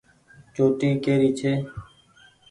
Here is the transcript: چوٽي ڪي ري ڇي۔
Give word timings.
چوٽي 0.53 0.89
ڪي 1.03 1.13
ري 1.21 1.31
ڇي۔ 1.39 1.51